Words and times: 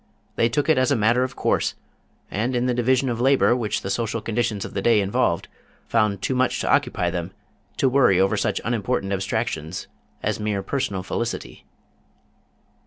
They 0.35 0.49
took 0.49 0.67
it 0.67 0.79
as 0.79 0.89
a 0.89 0.95
matter 0.95 1.23
of 1.23 1.35
course, 1.35 1.75
and 2.31 2.55
in 2.55 2.65
the 2.65 2.73
division 2.73 3.07
of 3.07 3.21
labor 3.21 3.55
which 3.55 3.81
the 3.83 3.91
social 3.91 4.19
conditions 4.19 4.65
of 4.65 4.73
the 4.73 4.81
day 4.81 4.99
involved, 4.99 5.47
found 5.87 6.23
too 6.23 6.33
much 6.33 6.59
to 6.61 6.73
occupy 6.73 7.11
them 7.11 7.33
to 7.77 7.87
worry 7.87 8.19
over 8.19 8.35
such 8.35 8.59
unimportant 8.65 9.13
abstractions 9.13 9.85
as 10.23 10.39
mere 10.39 10.63
personal 10.63 11.03
felicity. 11.03 11.65